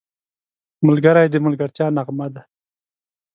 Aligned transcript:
ملګری 0.87 1.27
د 1.31 1.35
ملګرتیا 1.45 1.87
نغمه 1.97 2.27
ده 2.33 2.41